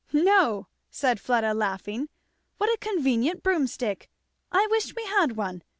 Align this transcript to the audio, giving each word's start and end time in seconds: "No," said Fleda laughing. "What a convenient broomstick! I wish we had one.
"No," 0.13 0.65
said 0.89 1.19
Fleda 1.21 1.53
laughing. 1.53 2.09
"What 2.57 2.71
a 2.71 2.77
convenient 2.81 3.43
broomstick! 3.43 4.09
I 4.51 4.65
wish 4.71 4.95
we 4.95 5.05
had 5.05 5.33
one. 5.35 5.61